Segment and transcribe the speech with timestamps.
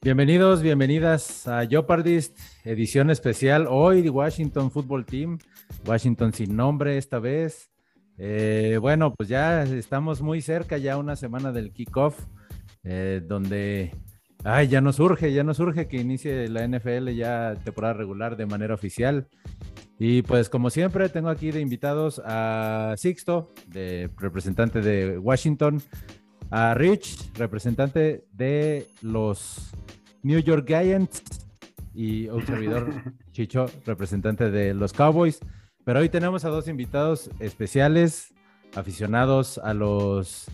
[0.00, 5.38] Bienvenidos, bienvenidas a Jeopardist, edición especial hoy Washington Football Team,
[5.84, 7.68] Washington sin nombre esta vez.
[8.16, 12.16] Eh, bueno, pues ya estamos muy cerca, ya una semana del kickoff,
[12.84, 13.92] eh, donde,
[14.44, 18.46] ay, ya nos urge, ya nos urge que inicie la NFL ya temporada regular de
[18.46, 19.26] manera oficial.
[19.98, 25.82] Y pues como siempre tengo aquí de invitados a Sixto, de representante de Washington,
[26.50, 29.70] a Rich, representante de los
[30.22, 31.22] New York Giants
[31.94, 33.02] y un servidor
[33.32, 35.40] Chicho, representante de los Cowboys.
[35.84, 38.34] Pero hoy tenemos a dos invitados especiales,
[38.74, 40.46] aficionados a los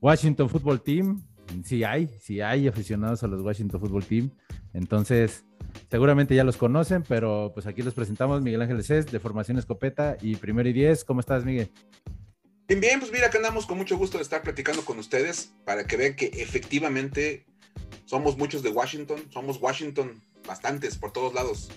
[0.00, 1.22] Washington Football Team.
[1.62, 4.30] Sí hay, sí hay aficionados a los Washington Football Team.
[4.72, 5.44] Entonces,
[5.90, 10.16] seguramente ya los conocen, pero pues aquí los presentamos Miguel Ángel Cés de Formación Escopeta
[10.20, 11.04] y Primero y Diez.
[11.04, 11.70] ¿Cómo estás, Miguel?
[12.66, 15.84] Bien, bien, pues mira, que andamos con mucho gusto de estar platicando con ustedes para
[15.84, 17.44] que vean que efectivamente
[18.06, 21.70] somos muchos de Washington, somos Washington bastantes por todos lados.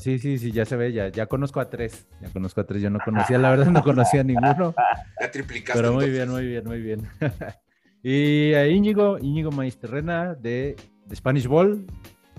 [0.00, 2.82] sí, sí, sí, ya se ve, ya, ya conozco a tres, ya conozco a tres,
[2.82, 4.74] yo no conocía, la verdad no conocía a ninguno.
[5.20, 5.80] Ya triplicaste.
[5.80, 7.08] Pero muy bien, muy bien, muy bien.
[8.02, 10.74] y a Íñigo, Íñigo Maisterrena de,
[11.06, 11.86] de Spanish Ball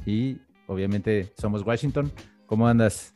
[0.05, 2.11] y obviamente somos Washington.
[2.45, 3.13] ¿Cómo andas?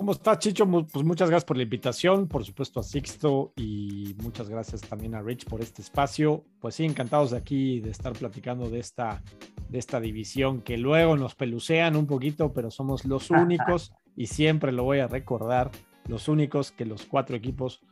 [0.00, 0.66] ¿Cómo estás, Chicho?
[0.66, 5.20] Pues muchas gracias por la invitación, por supuesto a Sixto y muchas gracias también a
[5.20, 6.42] Rich por este espacio.
[6.58, 9.22] Pues sí, encantados de aquí de estar platicando de esta,
[9.68, 14.72] de esta división que luego nos pelucean un poquito, pero somos los únicos y siempre
[14.72, 15.70] lo voy a recordar,
[16.08, 17.82] los únicos que los cuatro equipos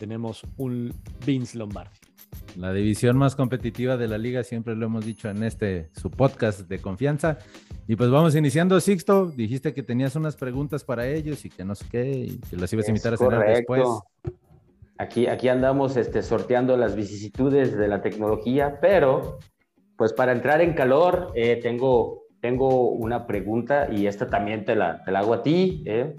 [0.00, 0.94] tenemos un
[1.26, 1.98] Vince Lombardi.
[2.56, 6.60] La división más competitiva de la liga, siempre lo hemos dicho en este su podcast
[6.60, 7.38] de confianza.
[7.90, 9.30] Y pues vamos iniciando, Sixto.
[9.30, 12.70] Dijiste que tenías unas preguntas para ellos y que no sé qué, y que las
[12.70, 13.82] ibas a invitar a cenar después.
[14.98, 19.38] Aquí, aquí andamos este, sorteando las vicisitudes de la tecnología, pero
[19.96, 25.02] pues para entrar en calor, eh, tengo, tengo una pregunta y esta también te la,
[25.02, 26.14] te la hago a ti, eh,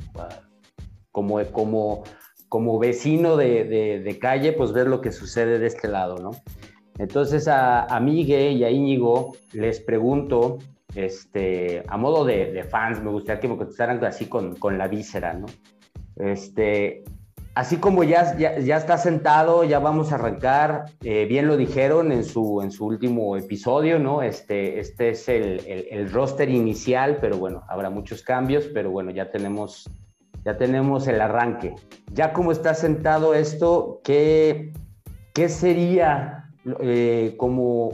[1.11, 2.03] como, como
[2.49, 6.31] como vecino de, calle, pues ver lo que sucede de este lado, ¿no?
[6.97, 10.57] Entonces a, a Miguel y a Íñigo les pregunto,
[10.95, 15.47] este, a modo de, fans, me gustaría que me contestaran así con, la víscera, ¿no?
[16.17, 17.03] Este,
[17.55, 22.23] así como ya, ya, está sentado, ya vamos a arrancar, eh, bien lo dijeron en
[22.23, 24.21] su, en su último episodio, ¿no?
[24.21, 29.31] Este, este es el, el roster inicial, pero bueno, habrá muchos cambios, pero bueno, ya
[29.31, 29.89] tenemos
[30.45, 31.75] ya tenemos el arranque.
[32.13, 34.73] Ya como está sentado esto, ¿qué,
[35.33, 36.49] qué sería
[36.81, 37.91] eh, como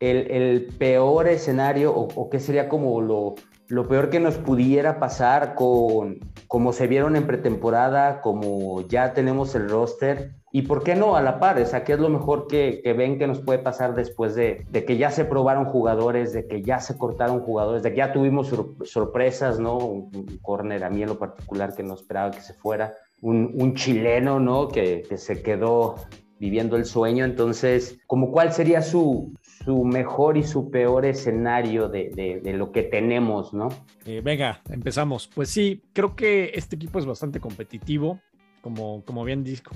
[0.00, 3.34] el, peor escenario o, qué sería como lo,
[3.68, 6.18] lo, peor que nos pudiera pasar con
[6.48, 10.34] como se vieron en pretemporada, como ya tenemos el roster?
[10.56, 11.60] ¿Y por qué no a la par?
[11.60, 14.96] O sea, ¿qué es lo mejor que, ven que nos puede pasar después de, que
[14.96, 19.58] ya se probaron jugadores, de que ya se cortaron jugadores, de que ya tuvimos sorpresas,
[19.58, 19.78] ¿no?
[19.78, 24.38] Un, corner a mí en lo particular que no esperaba que se fuera, un, chileno,
[24.38, 24.68] ¿no?
[24.68, 25.96] Que, se quedó
[26.38, 27.24] viviendo el sueño.
[27.24, 33.54] Entonces, ¿como cuál sería su, su mejor y su peor escenario de, lo que tenemos,
[33.54, 33.68] ¿no?
[34.04, 35.28] Eh, venga, empezamos.
[35.34, 38.20] Pues sí, creo que este equipo es bastante competitivo.
[38.60, 39.74] Como, como bien dijo,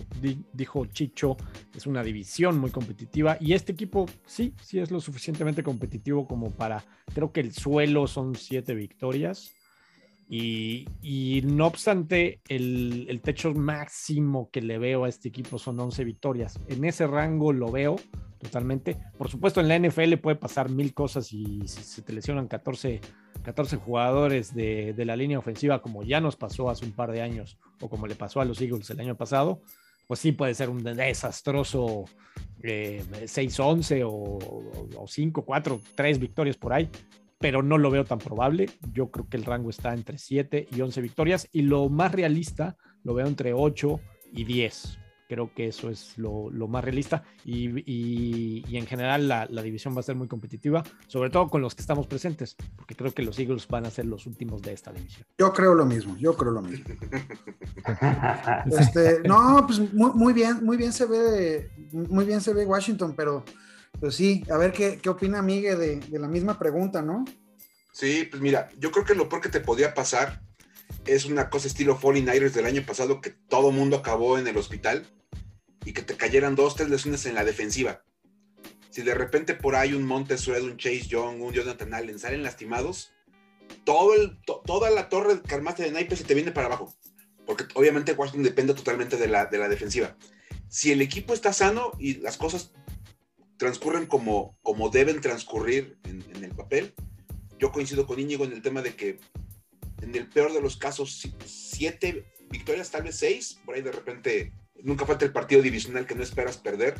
[0.54, 1.36] dijo Chicho,
[1.76, 6.50] es una división muy competitiva y este equipo sí, sí es lo suficientemente competitivo como
[6.52, 6.82] para,
[7.12, 9.52] creo que el suelo son siete victorias
[10.30, 16.04] y, no obstante, el, el, techo máximo que le veo a este equipo son 11
[16.04, 16.60] victorias.
[16.68, 17.96] En ese rango lo veo
[18.38, 18.96] totalmente.
[19.16, 23.00] Por supuesto, en la NFL puede pasar mil cosas y si se te lesionan 14
[23.42, 27.58] 14 jugadores de, la línea ofensiva, como ya nos pasó hace un par de años,
[27.80, 29.62] o como le pasó a los Eagles el año pasado,
[30.06, 32.04] pues sí puede ser un desastroso
[32.62, 36.90] 6-11 eh, o, o 5-4, 3 victorias por ahí,
[37.38, 38.68] pero no lo veo tan probable.
[38.92, 42.76] Yo creo que el rango está entre 7 y 11 victorias, y lo más realista
[43.04, 44.00] lo veo entre 8
[44.32, 44.98] y 10.
[45.28, 50.16] Creo que eso es lo, más realista y, en general la, división va a ser
[50.16, 53.84] muy competitiva, sobre todo con los que estamos presentes, porque creo que los Eagles van
[53.84, 55.26] a ser los últimos de esta división.
[55.36, 56.86] Yo creo lo mismo, yo creo lo mismo.
[58.78, 63.44] Este, no, pues muy, bien, muy bien se ve, muy bien se ve Washington, pero
[64.00, 67.24] pues sí, a ver qué, opina Miguel de, de la misma pregunta, ¿no?
[67.92, 70.40] Sí, pues mira, yo creo que lo peor que te podía pasar
[71.06, 75.06] es una cosa estilo 49ers del año pasado que todo mundo acabó en el hospital
[75.88, 78.04] y que te cayeran dos, tres lesiones en la defensiva.
[78.90, 83.14] Si de repente por ahí un Montes un Chase Young, un Jonathan Allen salen lastimados,
[83.84, 86.94] todo el, toda la torre que armaste de naipes se te viene para abajo.
[87.46, 90.14] Porque obviamente Washington depende totalmente de la, de la defensiva.
[90.68, 92.70] Si el equipo está sano y las cosas
[93.56, 96.92] transcurren como, como deben transcurrir en, el papel,
[97.58, 99.20] yo coincido con Íñigo en el tema de que
[100.02, 104.52] en el peor de los casos, siete victorias, tal vez seis, por ahí de repente,
[104.82, 106.94] nunca falta el partido divisional que no esperas perder,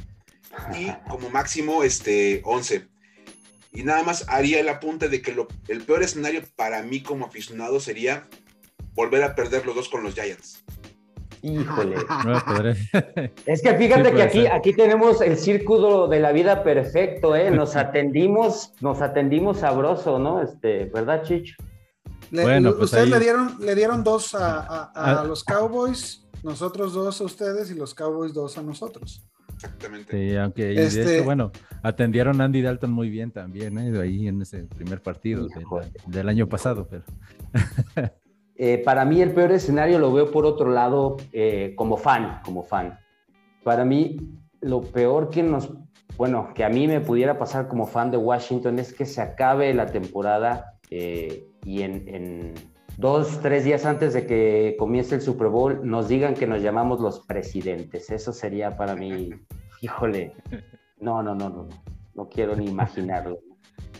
[0.79, 2.89] y como máximo, este, 11.
[3.73, 7.27] Y nada más haría el apunte de que lo, el peor escenario para mí como
[7.27, 8.27] aficionado sería
[8.95, 10.65] volver a perder los dos con los Giants.
[11.43, 11.97] Híjole.
[13.47, 17.51] es que fíjate que aquí, aquí tenemos el círculo de la vida perfecto, ¿eh?
[17.51, 20.43] Nos atendimos, nos atendimos sabroso, ¿no?
[20.43, 21.55] Este, ¿verdad, Chicho?
[22.31, 25.25] bueno, pues ustedes le dieron, le dieron dos a, ah.
[25.27, 29.25] los Cowboys, nosotros dos a ustedes y los Cowboys dos a nosotros.
[29.55, 30.13] Exactamente.
[30.31, 31.51] Sí, aunque de este hecho, bueno,
[31.83, 34.01] atendieron a Andy Dalton muy bien también, ¿eh?
[34.01, 35.49] ahí en ese primer partido
[36.07, 37.05] del año pasado, pero.
[38.61, 42.65] Eh, para mí el peor escenario lo veo por otro lado eh, como fan, como
[42.65, 42.99] fan.
[43.63, 44.17] Para mí
[44.61, 45.73] lo peor que nos,
[46.17, 49.73] bueno, que a mí me pudiera pasar como fan de Washington es que se acabe
[49.75, 52.55] la temporada eh, y en, en,
[52.99, 57.01] dos, tres días antes de que comience el Super Bowl nos digan que nos llamamos
[57.01, 58.11] los presidentes.
[58.11, 59.31] Eso sería para mí,
[59.81, 60.35] híjole,
[61.01, 61.69] no, no, no, no,
[62.15, 63.39] no quiero ni imaginarlo.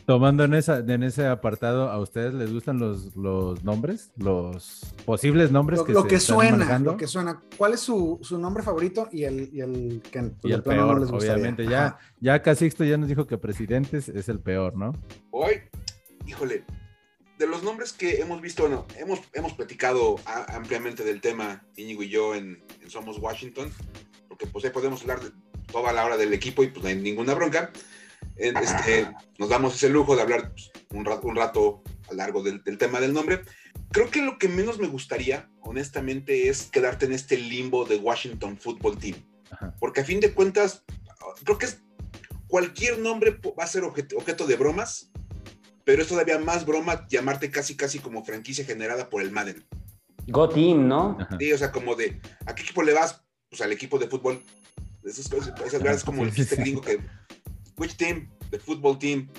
[0.05, 4.11] Tomando en, esa, en ese apartado, ¿a ustedes les gustan los, los nombres?
[4.17, 7.43] ¿Los posibles nombres lo, que, lo que suena, Lo que suena.
[7.59, 11.67] ¿Cuál es su, su nombre favorito y el, y el que y el peor, obviamente.
[11.67, 14.93] Ya, ya Casixto ya nos dijo que presidentes es el peor, ¿no?
[15.31, 15.61] Hoy,
[16.27, 16.65] híjole,
[17.39, 20.17] de los nombres que hemos visto, bueno, hemos, hemos platicado
[20.49, 23.73] ampliamente del tema, Íñigo y yo, en, en, Somos Washington,
[24.29, 25.31] porque pues ahí podemos hablar de
[25.71, 27.73] toda la hora del equipo y pues no hay ninguna bronca.
[28.37, 32.63] Este, nos damos ese lujo de hablar pues, un, rato, un rato a largo del,
[32.79, 33.43] tema del nombre.
[33.91, 38.59] Creo que lo que menos me gustaría, honestamente, es quedarte en este limbo de Washington
[38.59, 39.17] Football Team.
[39.81, 40.85] Porque a fin de cuentas,
[41.45, 41.83] creo que es,
[42.49, 45.11] cualquier nombre va a ser objeto, de bromas,
[45.89, 49.65] pero es todavía más broma llamarte casi casi como franquicia generada por el Madden.
[50.27, 51.17] Go Team, ¿no?
[51.39, 53.25] Sí, o sea, como de, ¿a qué equipo le vas?
[53.49, 54.43] Pues al equipo de fútbol.
[55.03, 57.01] Esas cosas, es como el chiste gringo que
[57.79, 59.31] which team, the football team,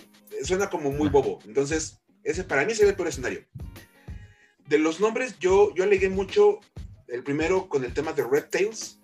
[0.42, 1.38] suena como muy bobo.
[1.46, 3.46] Entonces, ese para mí sería el peor escenario.
[4.68, 6.62] De los nombres, yo, yo alegué mucho
[7.10, 9.00] el primero con el tema de Reptiles,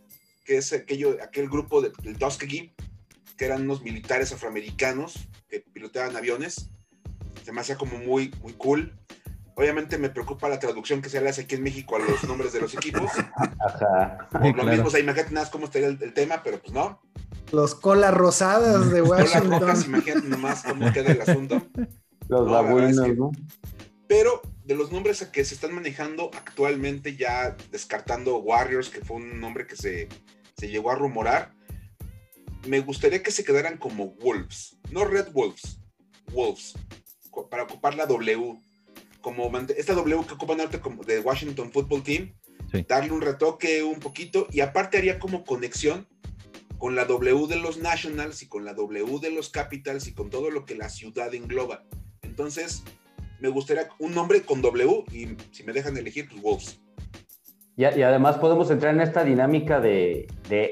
[0.45, 2.73] que es aquello, aquel grupo del Tuskegee,
[3.37, 6.71] que eran unos militares afroamericanos que piloteaban aviones.
[7.45, 8.97] Se me hacía como muy, muy cool.
[9.55, 12.53] Obviamente me preocupa la traducción que se le hace aquí en México a los nombres
[12.53, 13.11] de los equipos.
[13.59, 14.27] Ajá.
[14.31, 16.99] Por lo mismo, o sea, imagínate nada cómo estaría el, tema, pero pues no.
[17.51, 19.43] Los colas rosadas de Washington.
[19.43, 21.61] Colas rojas, imagínate nomás cómo queda el asunto.
[22.27, 23.31] Los babuinos, ¿no?
[24.07, 29.39] Pero de los nombres que se están manejando actualmente, ya descartando Warriors, que fue un
[29.39, 30.09] nombre que se,
[30.57, 31.53] se llegó a rumorar,
[32.67, 35.79] me gustaría que se quedaran como Wolves, no Red Wolves,
[36.31, 36.73] Wolves,
[37.55, 38.57] para ocupar la W
[39.21, 42.33] como esta W que ocupan ahorita como de Washington Football Team,
[42.85, 46.05] darle un retoque un poquito y aparte haría como conexión
[46.77, 50.29] con la W de los Nationals y con la W de los Capitals y con
[50.29, 51.85] todo lo que la ciudad engloba.
[52.23, 52.83] Entonces,
[53.39, 56.81] me gustaría un nombre con W y si me dejan elegir, pues Wolves.
[57.77, 60.27] Y, además podemos entrar en esta dinámica de,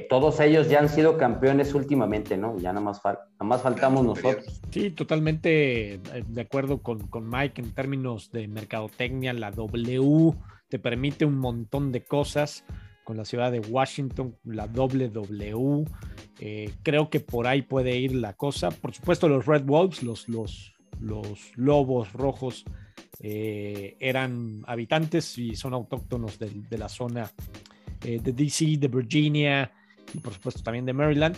[0.10, 2.58] todos ellos ya han sido campeones últimamente, ¿no?
[2.60, 3.02] Ya nada más,
[3.40, 4.62] más faltamos nosotros.
[4.72, 9.34] Sí, totalmente eh, de acuerdo con, Mike en términos de mercadotecnia.
[9.34, 10.34] La W
[10.70, 12.64] te permite un montón de cosas
[13.04, 15.84] con la ciudad de Washington, la WW.
[16.40, 18.72] Eh, creo que por ahí puede ir la cosa.
[18.72, 22.64] Por supuesto, los Red Wolves, los, los, los lobos rojos
[23.26, 27.32] eh, eran habitantes y son autóctonos de, la zona
[28.04, 29.72] eh, de DC, de Virginia
[30.14, 31.38] y por supuesto también de Maryland.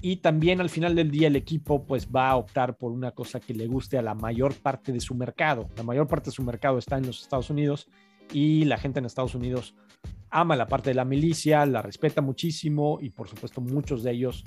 [0.00, 3.40] Y también al final del día el equipo pues va a optar por una cosa
[3.40, 5.68] que le guste a la mayor parte de su mercado.
[5.76, 7.88] La mayor parte de su mercado está en los Estados Unidos
[8.32, 9.74] y la gente en Estados Unidos
[10.30, 14.44] ama la parte de la milicia, la respeta muchísimo y por supuesto muchos de ellos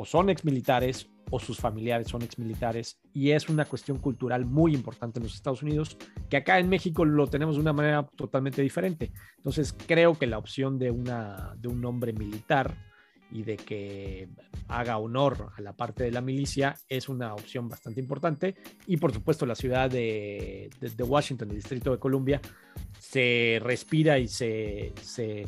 [0.00, 5.18] o son exmilitares o sus familiares son exmilitares y es una cuestión cultural muy importante
[5.18, 5.98] en los Estados Unidos
[6.30, 9.12] que acá en México lo tenemos de una manera totalmente diferente.
[9.36, 12.74] Entonces creo que la opción de, una, de un hombre militar
[13.30, 14.28] y de que
[14.68, 18.56] haga honor a la parte de la milicia es una opción bastante importante.
[18.86, 22.40] Y por supuesto la ciudad de, de, Washington, el Distrito de Columbia,
[22.98, 25.44] se respira y se, se,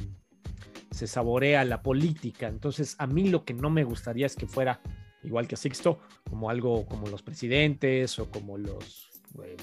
[0.92, 2.48] se saborea la política.
[2.48, 4.80] Entonces a mí lo que no me gustaría es que fuera
[5.24, 9.10] igual que Sixto, como algo como los presidentes o como los
[9.42, 9.56] eh,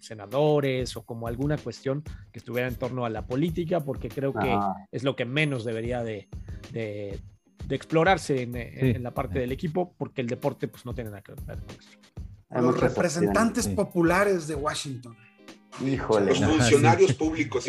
[0.00, 2.02] senadores o como alguna cuestión
[2.32, 4.58] que estuviera en torno a la política, porque creo que
[4.92, 6.28] es lo que menos debería de,
[7.68, 11.44] explorarse en, la parte del equipo, porque el deporte pues no tiene nada que ver
[11.44, 11.98] con esto.
[12.50, 13.74] Los representantes sí.
[13.74, 15.16] populares de Washington.
[15.84, 16.30] Híjole.
[16.32, 17.64] Los Ajá, funcionarios públicos.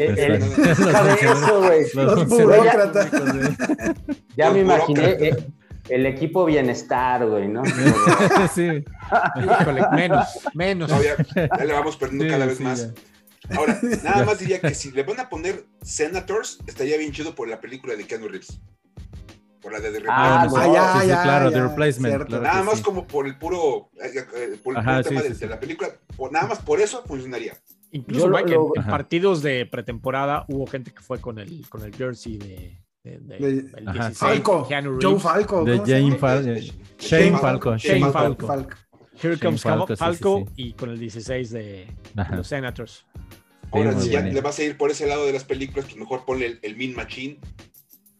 [1.93, 3.09] Los burócratas.
[4.35, 5.35] Ya Los me imaginé eh,
[5.89, 7.63] el equipo bienestar, güey, ¿no?
[7.65, 7.71] sí.
[8.55, 8.83] sí.
[9.43, 10.89] Híjole, menos, menos.
[10.89, 12.93] No, ya, ya le vamos perdiendo Sí, cada vez sí, más.
[13.49, 13.57] ya.
[13.57, 17.47] Ahora, nada más diría que si le van a poner Senators, estaría bien chido por
[17.49, 18.59] la película de Keanu Reeves.
[19.61, 20.63] Por la de The Ah, Replacement.
[20.63, 22.25] sí, no, ya, sí, sí, ya, claro, ya, The Replacement.
[22.27, 22.83] claro Nada más sí.
[22.83, 25.39] como por el puro, eh, eh, por el Ajá, puro sí, tema sí, de, sí.
[25.41, 27.57] de la película, por- nada más por eso funcionaría.
[27.91, 28.91] Incluso lo- Mike, lo- en, en Ajá.
[28.91, 33.71] partidos de pretemporada hubo gente que fue con el, con el jersey de, de- de-
[33.85, 34.67] Ajá, 16, Falco.
[34.67, 35.19] Keanu Joe.
[35.19, 35.63] Falco.
[35.65, 36.17] De ¿cómo se Jane llama?
[36.17, 36.47] Falco.
[36.97, 37.41] Shane Falco.
[37.41, 37.77] Falco.
[37.77, 38.47] Shane Falco.
[38.47, 38.77] Falco.
[39.21, 40.69] Here Shane comes Falco, Falco, sí, sí, sí.
[40.69, 41.61] y con el 16 de,
[42.13, 42.35] de Ajá.
[42.37, 43.05] los Senators.
[43.71, 46.23] Ahora, si ya le vas a ir por ese lado de las películas, pues mejor
[46.25, 47.39] ponle el, el Mean Machine.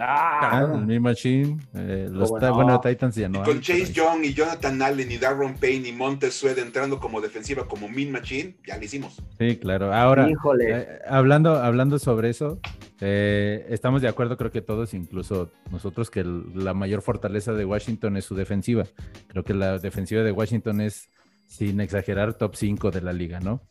[0.02, 1.58] Ah, Ah, el Mean Machine.
[1.74, 2.08] eh.
[2.10, 3.44] Bueno, Titans ya Y no.
[3.44, 7.20] con hay, Chase Young y Jonathan Allen y Darren Payne y Montez Sweat entrando como
[7.20, 9.22] defensiva como Mean Machine, ya lo hicimos.
[9.38, 9.94] Sí, claro.
[9.94, 10.72] Ahora, Híjole.
[10.72, 12.60] eh, hablando, hablando sobre eso,
[13.02, 17.66] eh, estamos de acuerdo, creo que todos, incluso nosotros, que el- la mayor fortaleza de
[17.66, 18.86] Washington es su defensiva.
[19.28, 21.10] Creo que la defensiva de Washington es,
[21.48, 23.62] sin exagerar, top 5 de la liga, ¿no?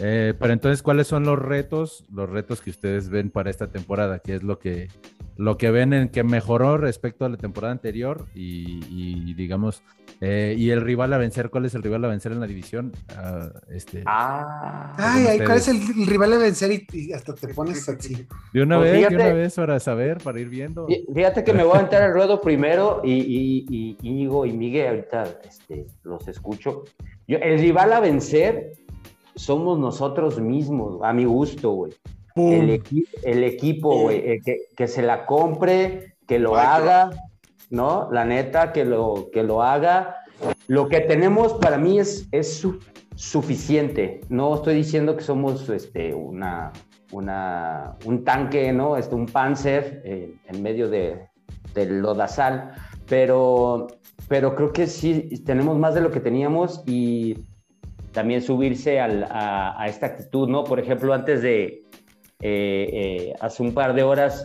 [0.00, 2.04] Eh, pero entonces, ¿cuáles son los retos?
[2.12, 4.88] Los retos que ustedes ven para esta temporada, ¿qué es lo que,
[5.36, 8.26] lo que ven en que mejoró respecto a la temporada anterior?
[8.34, 9.82] Y, y, digamos,
[10.20, 12.92] eh, y el rival a vencer, ¿cuál es el rival a vencer en la división?
[13.16, 14.94] Ah, este, Ah.
[14.96, 16.70] Ay, ay, ¿cuál es el, el rival a vencer?
[16.72, 18.26] Y, y hasta te pones así.
[18.52, 20.86] De una Pues vez, de fíjate- una vez para saber, para ir viendo.
[20.86, 24.52] Fí- Fíjate que me voy a entrar al ruedo primero y, y, y Íñigo y
[24.52, 26.84] Miguel ahorita este, los escucho.
[27.26, 28.72] Yo, el rival a vencer
[29.38, 31.92] somos nosotros mismos, a mi gusto, güey.
[32.36, 36.62] El, equi- el equipo, güey, eh, que, que se la compre, que lo Micro.
[36.68, 37.10] haga,
[37.70, 38.08] ¿no?
[38.12, 40.16] La neta, que lo, que lo haga.
[40.68, 42.78] Lo que tenemos para mí es, es su-
[43.16, 44.20] suficiente.
[44.28, 46.72] No estoy diciendo que somos este, una,
[47.10, 48.96] una, un tanque, ¿no?
[48.96, 51.26] Este, un panzer eh, en medio de,
[51.74, 52.70] del lodazal,
[53.08, 53.88] pero,
[54.28, 57.36] pero creo que sí tenemos más de lo que teníamos y
[58.18, 60.64] también subirse al- a, a esta actitud, ¿no?
[60.64, 61.84] Por ejemplo, antes de,
[62.40, 64.42] eh, eh, hace un par de horas,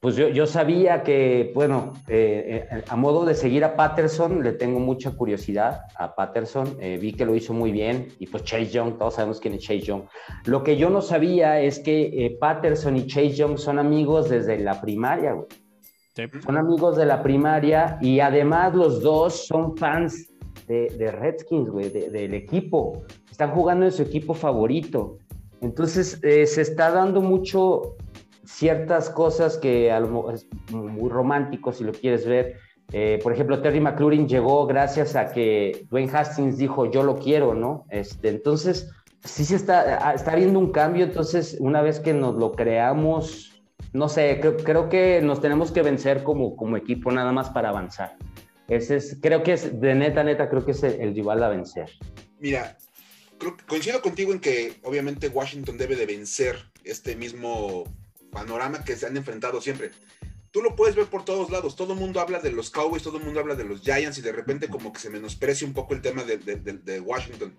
[0.00, 4.52] pues yo, yo sabía que, bueno, eh, eh, a modo de seguir a Patterson, le
[4.52, 8.70] tengo mucha curiosidad a Patterson, eh, vi que lo hizo muy bien, y pues Chase
[8.70, 10.04] Young, todos sabemos quién es Chase Young.
[10.46, 14.58] Lo que yo no sabía es que eh, Patterson y Chase Young son amigos desde
[14.58, 15.48] la primaria, güey.
[16.16, 16.22] Sí.
[16.46, 20.29] Son amigos de la primaria y además los dos son fans
[20.70, 23.02] de, de Redskins, güey, de- del equipo.
[23.30, 25.18] Están jugando en su equipo favorito.
[25.60, 27.96] Entonces eh, se está dando mucho
[28.44, 32.56] ciertas cosas que es muy romántico si lo quieres ver.
[32.92, 37.54] Eh, por ejemplo, Terry McLaurin llegó gracias a que Dwayne Hastings dijo yo lo quiero,
[37.54, 37.84] ¿no?
[37.90, 38.90] Este, entonces
[39.24, 41.04] sí se está, ah, está habiendo un cambio.
[41.04, 43.62] Entonces una vez que nos lo creamos,
[43.92, 47.68] no sé, creo, creo que nos tenemos que vencer como, como equipo nada más para
[47.70, 48.16] avanzar.
[48.70, 51.48] Ese es, creo que es, de neta, neta, creo que es el, el rival a
[51.48, 51.90] vencer.
[52.38, 52.78] Mira,
[53.66, 57.84] coincido contigo en que obviamente Washington debe de vencer este mismo
[58.30, 59.90] panorama que se han enfrentado siempre.
[60.52, 61.74] Tú lo puedes ver por todos lados.
[61.76, 64.22] Todo el mundo habla de los Cowboys, todo el mundo habla de los Giants y
[64.22, 67.56] de repente como que se menosprecia un poco el tema de, de- Washington.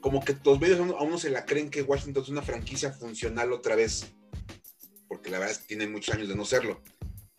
[0.00, 2.42] Como que los medios a uno, a uno se la creen que Washington es una
[2.42, 4.12] franquicia funcional otra vez.
[5.08, 6.80] Porque la verdad es que tiene muchos años de no serlo.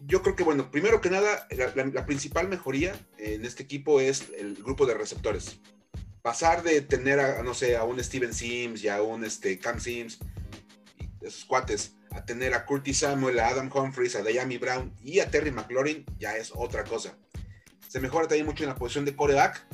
[0.06, 4.56] Yo creo que, bueno, primero que nada, la, principal mejoría en este equipo es el
[4.56, 5.60] grupo de receptores
[6.24, 9.80] pasar de tener a, no sé, a un Steven Sims y a un este, Cam
[9.80, 10.18] Sims,
[11.22, 15.30] esos cuates, a tener a Curtis Samuel, a Adam Humphries, a Diami Brown y a
[15.30, 17.18] Terry McLaurin, ya es otra cosa.
[17.90, 19.68] Se mejora también mucho en la posición de coreback.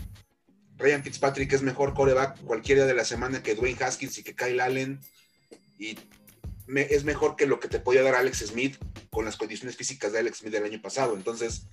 [0.78, 4.36] Ryan Fitzpatrick es mejor coreback cualquier día de la semana que Dwayne Haskins y que
[4.36, 5.00] Kyle Allen.
[5.78, 5.98] Y
[6.76, 8.78] es mejor que lo que te podía dar Alex Smith
[9.10, 11.16] con las condiciones físicas de Alex Smith del año pasado.
[11.16, 11.68] Entonces,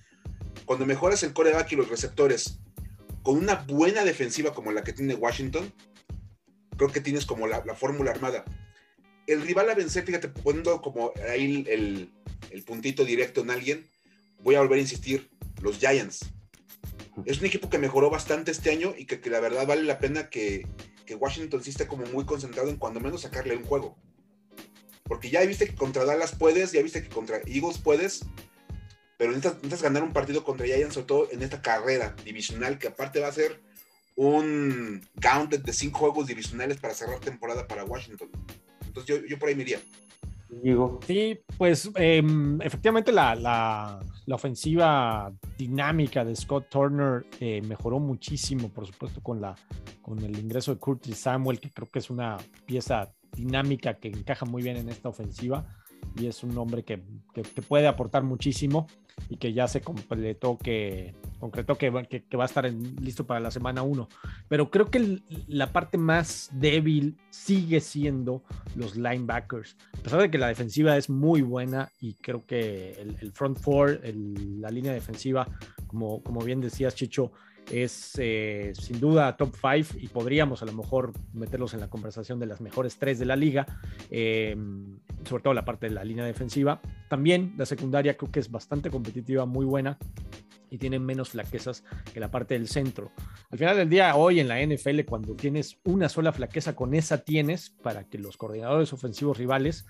[0.65, 2.59] cuando mejoras el coreback y los receptores
[3.23, 5.71] con una buena defensiva como la que tiene Washington,
[6.77, 8.45] creo que tienes como la, la fórmula armada.
[9.27, 12.11] El rival a vencer, fíjate, poniendo como ahí el,
[12.51, 13.87] el puntito directo en alguien,
[14.41, 15.29] voy a volver a insistir,
[15.61, 16.25] los Giants.
[17.25, 19.99] Es un equipo que mejoró bastante este año y que, que la verdad vale la
[19.99, 20.67] pena que,
[21.05, 23.97] que Washington sí esté como muy concentrado en cuando menos sacarle un juego.
[25.07, 28.25] Porque ya viste que contra Dallas puedes, ya viste que contra Eagles puedes,
[29.17, 32.87] pero necesitas, necesitas ganar un partido contra Giants, sobre todo en esta carrera divisional, que
[32.87, 33.59] aparte va a ser
[34.15, 38.29] un gauntlet de cinco juegos divisionales para cerrar temporada para Washington.
[38.85, 39.79] Entonces yo, yo por ahí me iría.
[41.05, 48.69] Sí, pues em, efectivamente la, la, la, ofensiva dinámica de Scott Turner eh, mejoró muchísimo,
[48.69, 49.55] por supuesto, con, la,
[50.01, 54.45] con el ingreso de Curtis Samuel, que creo que es una pieza dinámica que encaja
[54.45, 55.65] muy bien en esta ofensiva
[56.15, 57.01] y es un hombre que,
[57.33, 58.87] que, puede aportar muchísimo
[59.29, 61.91] y que ya se completó que concretó que,
[62.29, 64.07] que, va a estar en, listo para la semana 1.
[64.47, 68.43] Pero creo que la parte más débil sigue siendo
[68.75, 69.77] los linebackers.
[69.99, 74.01] A pesar de que la defensiva es muy buena y creo que el, front four,
[74.03, 75.47] la línea defensiva,
[75.85, 77.31] como, como bien decías, Chicho,
[77.71, 82.39] es eh, sin duda top 5 y podríamos a lo mejor meterlos en la conversación
[82.39, 83.65] de las mejores tres de la liga,
[84.09, 84.55] eh,
[85.25, 86.81] sobre todo la parte de la línea defensiva.
[87.09, 89.97] También la secundaria creo que es bastante competitiva, muy buena
[90.69, 91.83] y tienen menos flaquezas
[92.13, 93.11] que la parte del centro.
[93.49, 97.19] Al final del día, hoy en la NFL, cuando tienes una sola flaqueza, con esa
[97.19, 99.85] tienes para que los coordinadores ofensivos rivales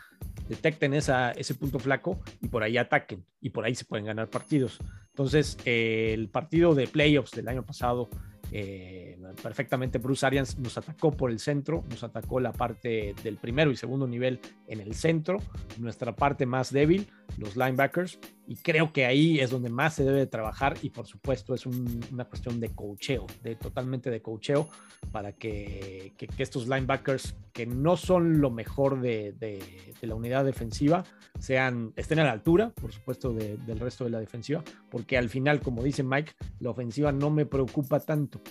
[0.50, 4.30] detecten esa, ese punto flaco y por ahí ataquen y por ahí se pueden ganar
[4.30, 4.80] partidos.
[5.10, 8.10] Entonces, eh, el partido de playoffs del año pasado
[8.52, 13.72] eh, perfectamente Bruce Arians nos atacó por el centro, nos atacó la parte del primero
[13.72, 15.40] y segundo nivel en el centro,
[15.78, 17.08] nuestra parte más débil,
[17.38, 21.06] los linebackers, y creo que ahí es donde más se debe de trabajar y por
[21.06, 24.70] supuesto es un, una cuestión de cocheo, de totalmente de cocheo
[25.12, 30.16] para que, que, que, estos linebackers que no son lo mejor de, de, de, la
[30.16, 31.04] unidad defensiva
[31.40, 35.28] sean, estén a la altura, por supuesto, de, del resto de la defensiva, porque al
[35.28, 38.42] final, como dice Mike, la ofensiva no me preocupa tanto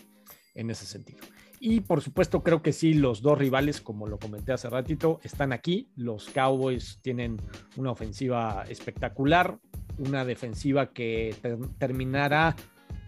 [0.55, 1.25] en ese sentido.
[1.59, 5.53] Y por supuesto, creo que sí, los dos rivales, como lo comenté hace ratito, están
[5.53, 5.89] aquí.
[5.97, 7.39] Los Cowboys tienen
[7.77, 9.59] una ofensiva espectacular,
[9.99, 12.55] una defensiva que ter terminará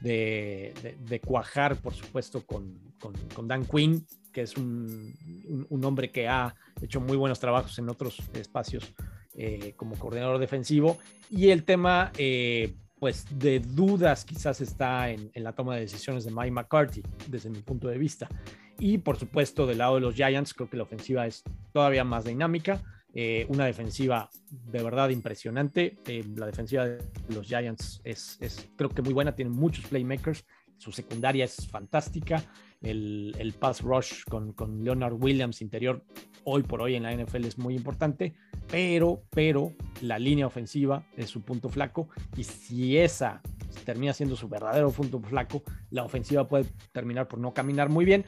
[0.01, 2.79] de, cuajar, por supuesto, con,
[3.35, 5.15] con, Dan Quinn, que es un,
[5.49, 8.95] un, un, hombre que ha hecho muy buenos trabajos en otros espacios
[9.35, 10.99] eh, como coordinador defensivo.
[11.31, 16.25] Y el tema, eh, pues, de dudas quizás está en, en, la toma de decisiones
[16.25, 18.29] de Mike McCarthy, desde mi punto de vista.
[18.79, 22.25] Y, por supuesto, del lado de los Giants, creo que la ofensiva es todavía más
[22.25, 22.83] dinámica.
[23.15, 25.99] Eh, una defensiva de verdad impresionante.
[26.07, 30.45] Eh, la defensiva de los Giants es, es, creo que muy buena, tienen muchos playmakers.
[30.77, 32.43] Su secundaria es fantástica.
[32.81, 36.05] El, el pass rush con, con, Leonard Williams interior
[36.45, 38.35] hoy por hoy en la NFL es muy importante,
[38.71, 43.43] pero, pero la línea ofensiva es su punto flaco y si esa
[43.85, 48.25] termina siendo su verdadero punto flaco, la ofensiva puede terminar por no caminar muy bien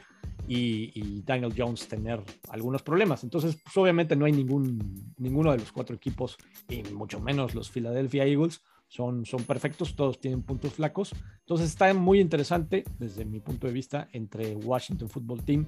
[0.53, 3.23] y, Daniel Jones tener algunos problemas.
[3.23, 6.37] Entonces, pues obviamente no hay ningún, ninguno de los cuatro equipos
[6.69, 11.13] y mucho menos los Philadelphia Eagles son, son perfectos, todos tienen puntos flacos.
[11.41, 15.67] Entonces está muy interesante desde mi punto de vista entre Washington Football Team,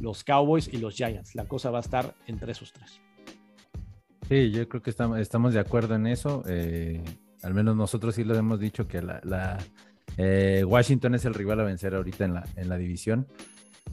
[0.00, 1.34] los Cowboys y los Giants.
[1.34, 3.00] La cosa va a estar entre esos tres.
[4.28, 6.42] Sí, yo creo que estamos, de acuerdo en eso.
[6.46, 7.02] Eh,
[7.42, 9.58] al menos nosotros sí lo hemos dicho que la
[10.16, 13.26] eh, Washington es el rival a vencer ahorita en la, en la división.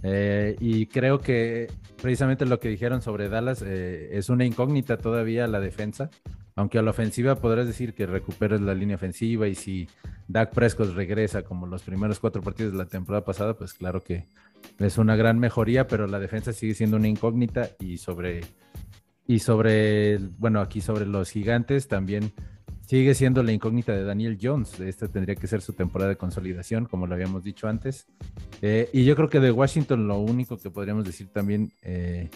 [0.03, 1.67] Eh, y creo que
[2.01, 6.10] precisamente lo que dijeron sobre Dallas eh, es una incógnita todavía la defensa,
[6.55, 9.88] aunque a la ofensiva podrás decir que recuperes la línea ofensiva y si
[10.27, 14.25] Dak Prescott regresa como los primeros cuatro partidos de la temporada pasada, pues claro que
[14.79, 18.41] es una gran mejoría, pero la defensa sigue siendo una incógnita y sobre
[19.27, 22.31] y sobre bueno aquí sobre los gigantes también
[22.85, 24.79] sigue siendo la incógnita de Daniel Jones.
[24.79, 28.07] Esta tendría que ser su temporada de consolidación, como lo habíamos dicho antes.
[28.61, 32.29] Eh, y yo creo que de Washington lo único que podríamos decir también eh,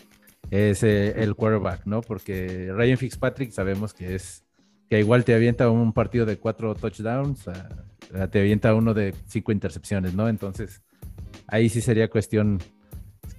[0.50, 2.02] es eh, el quarterback, ¿no?
[2.02, 4.44] Porque Ryan Fitzpatrick sabemos que es
[4.90, 9.52] que igual te avienta un partido de cuatro touchdowns, a, te avienta uno de cinco
[9.52, 10.28] intercepciones, ¿no?
[10.28, 10.82] Entonces,
[11.46, 12.60] ahí sí sería cuestión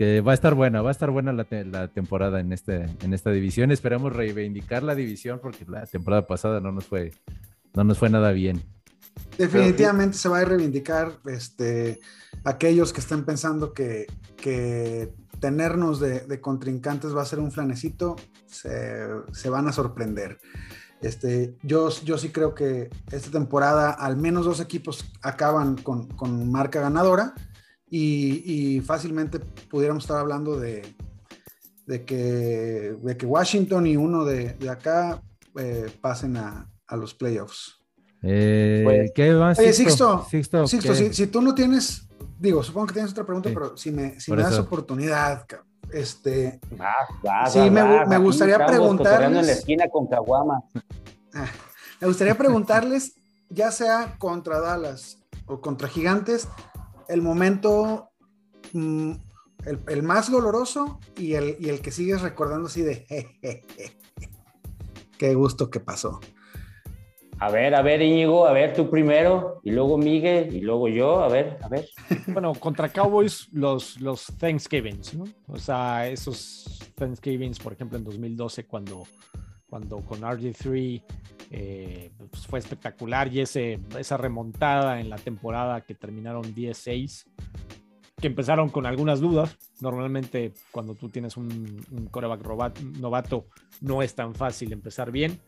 [0.01, 2.89] que va a estar buena, va a estar buena la, te la, temporada en, este,
[3.03, 3.71] en esta división.
[3.71, 7.13] Esperamos reivindicar la división porque la temporada pasada no nos fue,
[7.75, 8.63] no nos fue nada bien.
[9.37, 12.01] Definitivamente se va a reivindicar este,
[12.45, 14.07] aquellos que estén pensando que,
[15.39, 20.39] tenernos de, contrincantes va a ser un flanecito, se, van a sorprender.
[21.03, 27.35] Este, yo, sí creo que esta temporada al menos dos equipos acaban con marca ganadora
[27.91, 30.95] y, y, fácilmente pudiéramos estar hablando de,
[31.87, 35.21] de, que, de que Washington y uno de, de acá
[35.59, 37.79] eh, pasen a, a, los playoffs.
[38.23, 39.59] Eh, pues, ¿Qué más?
[39.59, 42.07] Oye, Sixto, Sixto, Sixto si, si, tú no tienes,
[42.39, 43.55] digo, supongo que tienes otra pregunta, sí.
[43.55, 45.45] pero si me, si me das oportunidad,
[45.93, 46.95] este, va,
[47.27, 49.41] va, sí, me, me, gustaría preguntarles.
[49.41, 50.63] en la esquina con Caguama.
[52.01, 53.17] me gustaría preguntarles,
[53.49, 56.47] ya sea contra Dallas o contra Gigantes,
[57.11, 58.11] el momento
[58.73, 59.13] mmm,
[59.67, 63.07] el, el, más doloroso y el, y el, que sigues recordando así de...
[65.19, 66.21] qué gusto que pasó.
[67.39, 71.21] A ver, a ver, Íñigo, a ver, tú primero, y luego Miguel, y luego yo,
[71.21, 71.89] a ver, a ver.
[72.27, 75.25] Bueno, contra Cowboys, los, los Thanksgivings, ¿no?
[75.47, 79.05] O sea, esos Thanksgivings, por ejemplo, en 2012, cuando,
[79.71, 81.03] cuando con RG3
[81.53, 87.25] eh, pues fue espectacular y ese, esa remontada en la temporada que terminaron 10-6,
[88.21, 89.57] que empezaron con algunas dudas.
[89.81, 92.45] Normalmente, cuando tú tienes un, un coreback
[92.99, 93.47] novato,
[93.81, 95.41] no es tan fácil empezar bien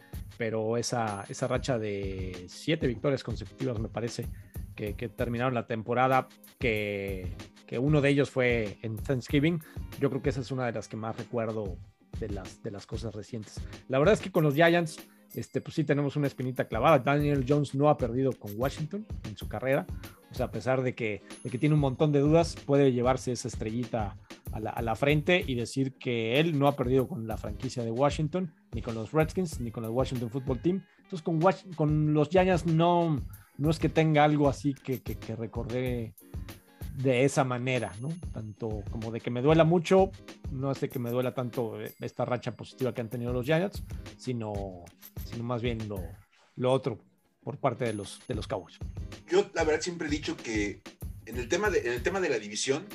[0.43, 4.27] pero esa, esa racha de siete victorias consecutivas, me parece,
[4.75, 7.33] que, terminaron la temporada, que,
[7.67, 9.63] que, uno de ellos fue en Thanksgiving,
[10.01, 11.77] yo creo que esa es una de las que más recuerdo
[12.19, 13.61] de las, de las cosas recientes.
[13.89, 14.99] La verdad es que con los Giants,
[15.35, 16.99] este, pues sí tenemos una espinita clavada.
[16.99, 19.87] Daniel Jones no ha perdido con Washington en su carrera.
[20.31, 23.33] O sea, a pesar de que, de que tiene un montón de dudas, puede llevarse
[23.33, 24.17] esa estrellita
[24.53, 27.83] a la, a la, frente y decir que él no ha perdido con la franquicia
[27.83, 30.85] de Washington, ni con los Redskins, ni con el Washington Football Team.
[31.03, 31.41] Entonces, con,
[31.75, 33.21] con los Giants no,
[33.59, 36.15] no es que tenga algo así que, que, que recordé
[36.97, 38.09] de esa manera, ¿no?
[38.33, 40.11] Tanto como de que me duela mucho,
[40.51, 43.83] no es de que me duela tanto esta racha positiva que han tenido los Giants,
[44.19, 44.85] sino,
[45.25, 46.01] sino más bien lo,
[46.57, 46.99] lo otro
[47.43, 48.79] por parte de los, de los Cowboys.
[49.29, 50.83] Yo la verdad siempre he dicho que
[51.27, 52.87] en el tema de, en el tema de la división,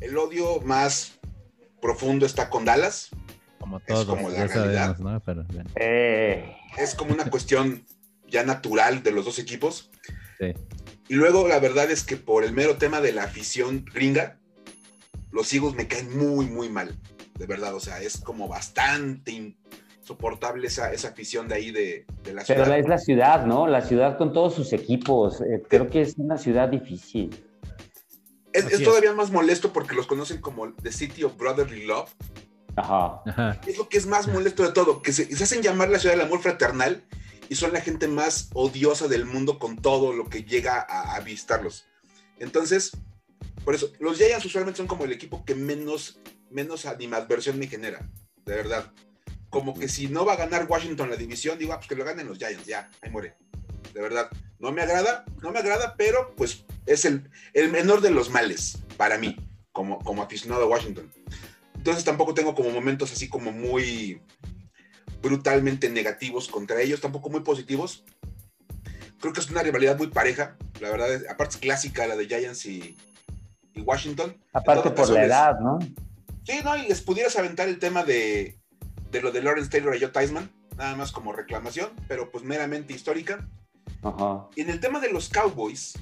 [0.00, 1.18] el odio más
[1.80, 3.10] profundo está con Dallas.
[3.58, 4.98] Como todos, es como la realidad.
[4.98, 5.20] ¿no?
[5.20, 5.44] Pero,
[5.76, 6.56] eh.
[6.78, 7.84] Es como una cuestión
[8.28, 9.90] ya natural de los dos equipos.
[10.40, 10.54] Sí.
[11.08, 14.38] Y luego la verdad es que por el mero tema de la afición gringa,
[15.32, 16.96] los Eagles me caen muy, muy mal.
[17.38, 19.56] De verdad, o sea, es como bastante
[20.00, 22.64] insoportable esa, esa afición de ahí de, la ciudad.
[22.64, 23.66] Pero es la ciudad, ¿no?
[23.66, 25.40] La ciudad con todos sus equipos.
[25.40, 27.30] Eh, creo que es una ciudad difícil.
[28.52, 32.10] Es, todavía más molesto porque los conocen como The City of Brotherly Love.
[32.76, 33.22] Ajá.
[33.66, 36.14] Es lo que es más molesto de todo, que se, se hacen llamar la ciudad
[36.14, 37.04] del amor fraternal
[37.50, 41.84] y son la gente más odiosa del mundo con todo lo que llega a, visitarlos.
[42.38, 42.92] Entonces,
[43.64, 48.08] por eso, los Giants usualmente son como el equipo que menos, menos animadversión me genera,
[48.46, 48.92] de verdad.
[49.50, 52.04] Como que si no va a ganar Washington la división, digo, ah, pues que lo
[52.04, 53.34] ganen los Giants, ya, ahí muere.
[53.92, 58.12] De verdad, no me agrada, no me agrada, pero pues es el, el menor de
[58.12, 59.34] los males para mí,
[59.72, 61.10] como, como aficionado a Washington.
[61.74, 64.22] Entonces tampoco tengo como momentos así como muy,
[65.22, 68.04] brutalmente negativos contra ellos, tampoco muy positivos.
[69.20, 72.66] Creo que es una rivalidad muy pareja, la verdad, aparte es clásica la de Giants
[72.66, 72.96] y,
[73.76, 74.36] Washington.
[74.52, 75.78] Aparte por la edad, ¿no?
[76.44, 78.58] Sí, no, y les pudieras aventar el tema de,
[79.10, 82.92] de lo de Lawrence Taylor y Joe Theismann, nada más como reclamación, pero pues meramente
[82.92, 83.48] histórica.
[84.02, 84.48] Ajá.
[84.56, 85.94] Y en el tema de los Cowboys,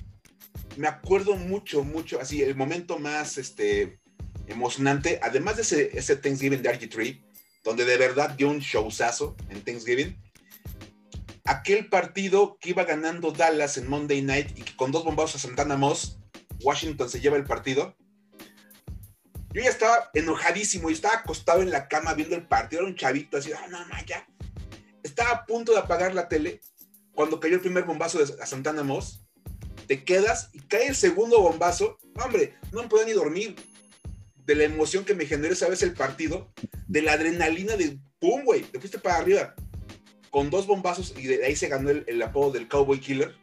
[0.77, 4.01] me acuerdo mucho, mucho, así, el momento más este,
[4.47, 7.21] emocionante, además de ese, ese Thanksgiving de RG3,
[7.69, 10.19] donde de verdad dio un showzazo en Thanksgiving.
[11.45, 15.47] Aquel partido que iba ganando Dallas en Monday Night y que con dos bombazos a
[15.47, 16.19] Santana Moss,
[16.63, 17.95] Washington se lleva el partido.
[19.53, 22.81] Yo ya estaba enojadísimo y estaba acostado en la cama viendo el partido.
[22.81, 24.27] Era un chavito así, no, no, ya.
[25.03, 26.63] Estaba a punto de apagar la tele
[27.13, 29.27] cuando cayó el primer bombazo de, a Santana Moss.
[29.87, 31.99] Te quedas y cae el segundo bombazo.
[32.15, 33.57] hombre, no me podía ni dormir
[34.49, 36.51] de la emoción que me generó esa vez el partido,
[36.87, 38.63] de la adrenalina de ¡pum, güey!
[38.63, 39.55] Te fuiste para arriba.
[40.31, 43.37] Con dos bombazos y de ahí se ganó el, apodo del Cowboy Killer.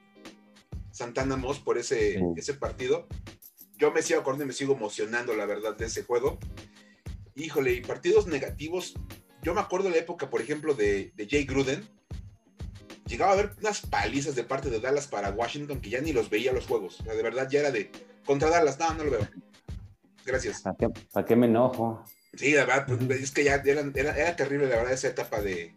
[0.89, 3.07] Santana Moss por ese, ese partido.
[3.77, 6.39] Yo me sigo acordando y me sigo emocionando, la verdad, de ese juego.
[7.35, 8.95] Híjole, y partidos negativos.
[9.43, 11.87] Yo me acuerdo de la época, por ejemplo, de, de Jay Gruden.
[13.05, 16.31] Llegaba a haber unas palizas de parte de Dallas para Washington que ya ni los
[16.31, 16.99] veía los juegos.
[17.01, 17.91] O sea, de verdad ya era de
[18.25, 18.79] contra Dallas.
[18.79, 19.44] No, no lo veo.
[20.25, 20.63] Gracias.
[21.13, 22.03] ¿Para qué, me enojo?
[22.33, 25.73] Sí, la verdad, pues, es que ya era, terrible, la verdad, esa etapa de,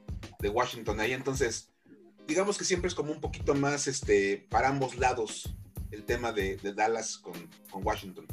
[0.52, 1.12] Washington ahí.
[1.12, 1.70] Entonces,
[2.26, 5.54] digamos que siempre es como un poquito más este, para ambos lados
[5.90, 7.34] el tema de, Dallas con,
[7.84, 8.26] Washington.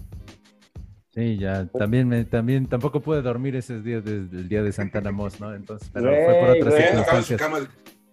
[1.13, 5.12] Sí, ya, también, me, también tampoco pude dormir esos días desde el día de Santana
[5.12, 5.54] Moss, ¿no?
[5.54, 7.41] Entonces, pero fue por otras circunstancias.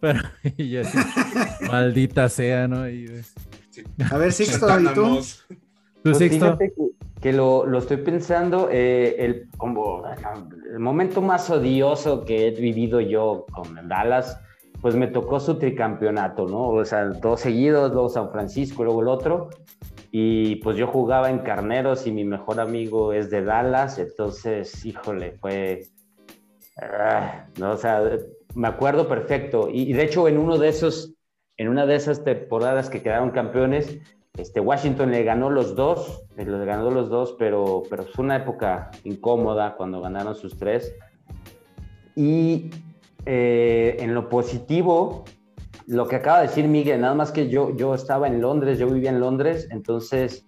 [0.00, 0.20] Pero,
[0.56, 0.76] y
[1.68, 2.82] maldita sea, ¿no?
[4.10, 5.20] A ver, Sixto, ¿y tú?
[6.04, 6.58] ¿Tú, Sixto?
[6.58, 6.72] que
[7.30, 10.02] lo, lo estoy pensando, eh, el, como,
[10.72, 14.40] el momento más odioso que he vivido yo con Dallas,
[14.80, 16.70] pues me tocó su tricampeonato, ¿no?
[16.70, 19.50] O sea, dos seguidos, luego San Francisco, luego el otro.
[20.10, 25.38] Y pues yo jugaba en Carneros y mi mejor amigo es de Dallas, entonces, híjole,
[25.40, 25.84] fue...
[26.80, 28.02] Ah, no, o sea,
[28.56, 29.68] me acuerdo perfecto.
[29.70, 31.14] Y, y de hecho, en uno de esos,
[31.56, 34.00] en una de esas temporadas que quedaron campeones,
[34.38, 38.36] este, Washington le ganó los dos, eh, le ganó los dos, pero, pero fue una
[38.36, 40.94] época incómoda cuando ganaron sus tres.
[42.16, 42.70] Y
[43.26, 45.24] eh, en lo positivo,
[45.86, 48.88] lo que acaba de decir Miguel, nada más que yo, yo estaba en Londres, yo
[48.88, 50.46] vivía en Londres, entonces,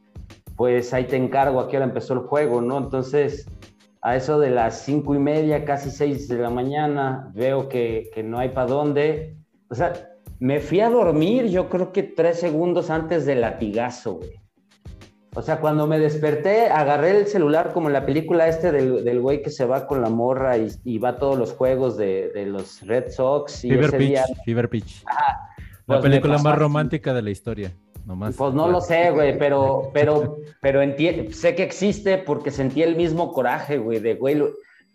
[0.57, 2.79] pues ahí te encargo a qué empezó el juego, ¿no?
[2.79, 3.47] Entonces,
[4.01, 8.23] a eso de las cinco y media, casi seis de la mañana, veo que, que
[8.23, 9.37] no hay para dónde.
[9.68, 9.92] O sea,
[10.40, 14.44] me fui a dormir, yo creo que tres segundos antes del latigazo, güey.
[15.37, 19.42] O sea, cuando me desperté, agarré el celular como en la película este del, güey
[19.42, 23.11] que se va con la morra y, va a todos los juegos de, los Red
[23.11, 23.64] Sox.
[23.64, 25.05] Y Fever Pitch, Fever Pitch.
[25.05, 25.51] la
[25.87, 27.73] pues película más romántica de la historia.
[28.07, 28.37] Nomás.
[28.37, 30.81] Pues no lo sé, güey, pero, pero, pero
[31.31, 34.40] sé que existe porque sentí el mismo coraje, güey, de, güey,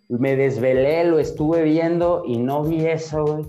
[0.07, 3.45] me desvelé, lo estuve viendo y no vi eso, güey.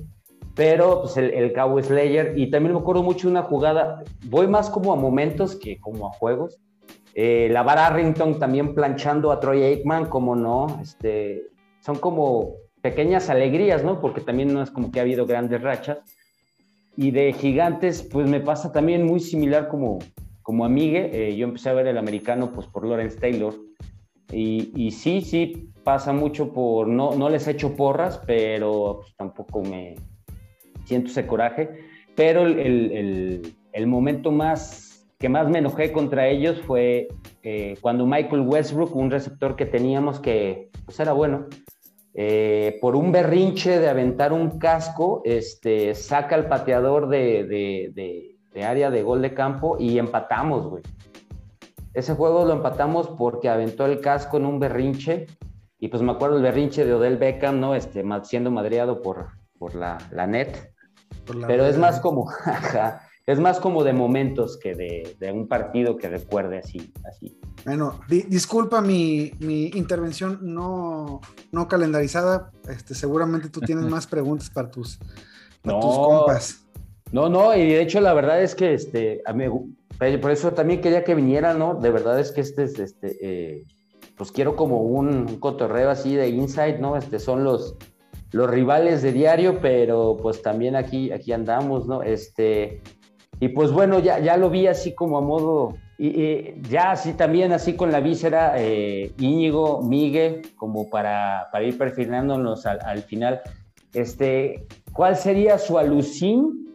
[0.55, 4.47] Pero, pues, el, el Cabo Slayer, y también me acuerdo mucho de una jugada, voy
[4.47, 6.59] más como a momentos que como a juegos,
[7.15, 11.49] eh, la Bar Arrington también planchando a Troy Aikman, como no, este,
[11.81, 14.01] son como pequeñas alegrías, ¿no?
[14.01, 15.99] Porque también no es como que ha habido grandes rachas.
[16.97, 19.99] Y de gigantes, pues me pasa también muy similar como,
[20.43, 21.11] como amigue.
[21.13, 23.55] Eh, yo empecé a ver el americano pues por Lawrence Taylor.
[24.33, 29.61] Y, y, sí, sí, pasa mucho por, no, no les echo porras, pero pues, tampoco
[29.61, 29.97] me
[30.91, 31.71] siento ese coraje.
[32.15, 37.09] Pero el, el, el momento más que más me enojé contra ellos fue
[37.43, 41.47] eh, cuando Michael Westbrook, un receptor que teníamos que pues era bueno,
[42.15, 47.45] eh, por un berrinche de aventar un casco, este, saca al pateador de,
[47.95, 50.83] de, área de gol de campo y empatamos, güey.
[51.93, 55.27] Ese juego lo empatamos porque aventó el casco en un berrinche
[55.79, 57.75] y pues me acuerdo el berrinche de Odell Beckham, ¿no?
[57.75, 60.73] Este, siendo madreado por, por la, la net.
[61.47, 62.31] Pero es más como,
[63.27, 66.93] es más como de momentos que de, un partido que recuerde así.
[67.09, 67.39] así.
[67.65, 71.21] Bueno, disculpa mi, intervención no,
[71.53, 72.51] no calendarizada.
[72.69, 74.99] Este, seguramente tú tienes más preguntas para tus,
[75.63, 76.65] tus compas.
[77.13, 79.23] No, no, y de hecho la verdad es que este,
[80.21, 81.75] por eso también quería que viniera, ¿no?
[81.75, 83.67] De verdad es que este, este eh,
[84.17, 86.97] pues quiero como un, un, cotorreo así de insight, ¿no?
[86.97, 87.77] Este son los,
[88.33, 92.03] los rivales de diario, pero pues también aquí, aquí andamos, ¿no?
[92.03, 92.81] Este,
[93.41, 97.53] y pues bueno, ya, ya lo vi así como a modo, y, ya así también,
[97.53, 103.41] así con la víscera, eh, Íñigo, Migue, como para, para ir perfilándonos al, al, final.
[103.93, 106.73] Este, ¿Cuál sería su alucín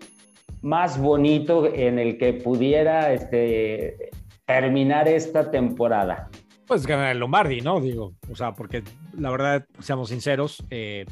[0.61, 4.11] más bonito en el que pudiera este,
[4.45, 6.29] terminar esta temporada?
[6.67, 7.79] Pues ganar el Lombardi, ¿no?
[7.79, 8.83] Digo, o sea, porque
[9.17, 11.05] la verdad, seamos sinceros, eh,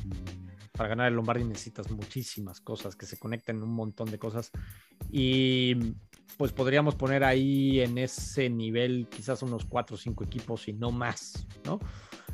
[0.72, 4.52] para ganar el Lombardi necesitas muchísimas cosas que se conecten un montón de cosas
[5.12, 5.76] y
[6.38, 10.92] pues podríamos poner ahí en ese nivel quizás unos cuatro o cinco equipos y no
[10.92, 11.80] más, ¿no?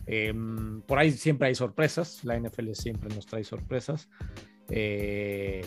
[0.05, 4.09] Em, por ahí siempre hay sorpresas, la NFL siempre nos trae sorpresas,
[4.69, 5.61] eh,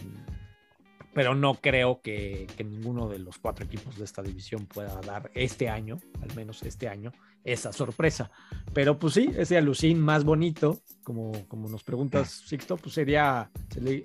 [1.14, 5.31] pero no creo que, que, ninguno de los cuatro equipos de esta división pueda dar
[5.35, 7.12] este año, al menos este año,
[7.44, 8.31] esa sorpresa.
[8.72, 13.51] Pero pues sí, ese alucín más bonito, como, como nos preguntas, Sixto, pues sería,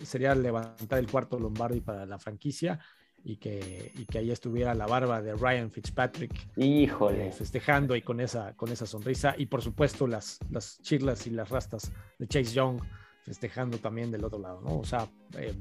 [0.03, 2.79] sería levantar el cuarto Lombardi para la franquicia
[3.23, 6.31] y que, y que ahí estuviera la barba de Ryan Fitzpatrick.
[6.55, 7.27] Híjole.
[7.27, 9.35] Eh, festejando y con esa, con esa sonrisa.
[9.37, 12.79] Y por supuesto las, las chirlas y las rastas de Chase Young
[13.23, 14.79] festejando también del otro lado, ¿no?
[14.79, 15.05] O sea,
[15.37, 15.53] eh,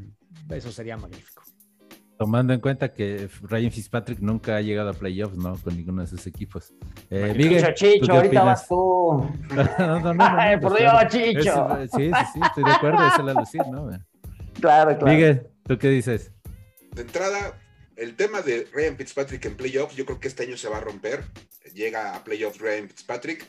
[0.51, 1.43] eso sería magnífico.
[2.19, 5.55] Tomando en cuenta que Ryan Fitzpatrick nunca ha llegado a playoffs, ¿no?
[5.57, 6.73] Con ninguno de sus equipos.
[7.11, 8.75] Eh, Miguel, Chicho, ahorita vas tú.
[9.79, 11.79] no, no, no, Ay, por Dios, Chicho.
[11.95, 13.91] sí, sí, sí, estoy de acuerdo, es el alucir, ¿no?
[14.59, 15.13] Claro, claro.
[15.13, 16.33] Miguel, ¿tú qué dices?
[16.93, 17.59] De entrada,
[17.97, 20.81] el tema de Ryan Fitzpatrick en playoffs, yo creo que este año se va a
[20.81, 21.25] romper.
[21.75, 23.47] Llega a playoffs Ryan Fitzpatrick.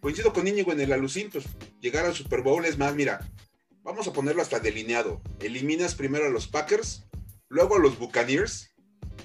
[0.00, 1.44] Coincido con Íñigo en el alucin, pues
[1.80, 3.20] llegar al Super Bowl es más, mira,
[3.84, 5.20] vamos a ponerlo hasta delineado.
[5.38, 7.06] Eliminas primero a los Packers
[7.48, 8.74] luego a los Buccaneers.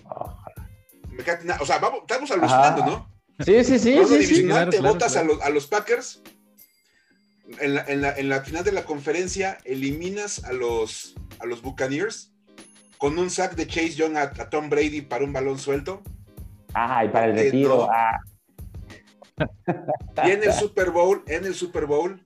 [0.06, 3.10] o sea, vamos, estamos alucinando, ¿no?
[3.39, 3.98] Sí, sí, sí.
[4.06, 6.22] sí, sí te votas A, los, a, los, Packers.
[7.60, 11.62] En la, en, la, en la, final de la conferencia eliminas a los, a los
[11.62, 12.32] Buccaneers
[13.00, 16.04] con un sack de Chase Young a, Tom Brady para un balón suelto.
[16.74, 17.88] Ah, y para el retiro.
[17.89, 18.19] Ah.
[20.26, 22.22] Y en el Super Bowl, en el Super Bowl,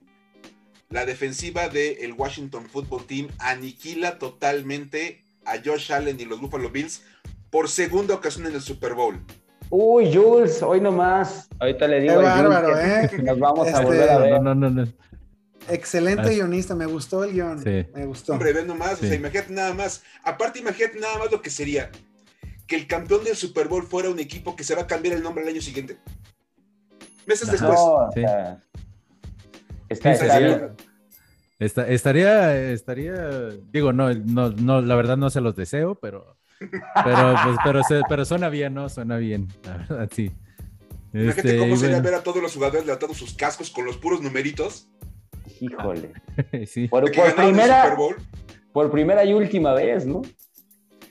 [0.90, 7.02] la defensiva del Washington Football Team aniquila totalmente a Josh Allen y los Buffalo Bills
[7.50, 9.20] por segunda ocasión en el Super Bowl.
[9.70, 11.48] Uy, Jules, hoy nomás.
[11.58, 13.10] Ahorita le digo Qué bárbaro, ¿eh?
[13.22, 14.42] nos vamos a volver a este, ver.
[14.42, 14.86] No, no, no.
[15.68, 17.62] Excelente guionista, me gustó el guion.
[17.62, 17.86] Sí.
[17.94, 18.32] Me gustó.
[18.34, 20.02] Hombre, ve nomás, o sea, imagínate nada más.
[20.22, 21.90] Aparte, imagínate nada más lo que sería
[22.66, 25.22] que el campeón del Super Bowl fuera un equipo que se va a cambiar el
[25.22, 25.98] nombre el año siguiente.
[27.26, 27.78] Meses después.
[28.14, 28.62] está,
[29.94, 30.70] está, bien.
[31.58, 37.34] Esta- estaría, estaría, digo, no, no, no, la verdad no se los deseo, pero, pero,
[37.44, 38.88] pues, pero, se- pero suena bien, ¿no?
[38.88, 40.30] Suena bien, la verdad, sí.
[41.12, 43.84] Imagínate Este, cómo y sería bueno, ver a todos los jugadores levantados sus cascos con
[43.86, 44.88] los puros numeritos.
[45.60, 46.12] Híjole.
[46.66, 46.88] sí.
[46.88, 48.16] Por, por ganaron el Super primera, Bowl.
[48.72, 50.22] por primera y última vez, ¿no?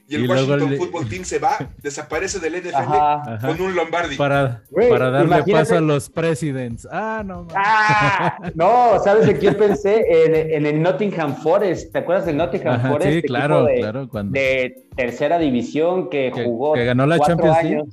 [0.06, 3.22] Y el Y luego Washington le- Football Team se va, desaparece del NFL Ajá.
[3.36, 3.48] Ajá.
[3.48, 4.16] con un Lombardi.
[4.18, 6.88] Para, para darle imagínate- paso a los presidents.
[6.92, 7.48] Ah, no.
[7.56, 8.38] ¡Ah!
[8.56, 10.04] No, ¿sabes de quién pensé?
[10.26, 11.94] En, en el Nottingham Forest.
[11.94, 13.12] ¿Te acuerdas del Nottingham Ajá, Forest?
[13.14, 14.10] sí, claro, de, claro.
[14.10, 17.76] Cuando, de tercera división que, Que- jugó que ganó la cuatro Champions League.
[17.78, 17.88] años.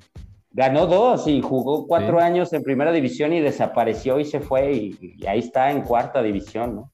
[0.53, 2.25] Ganó dos y jugó cuatro Sí.
[2.25, 6.21] años en primera división y desapareció y se fue y, y ahí está en cuarta
[6.23, 6.91] división, ¿no?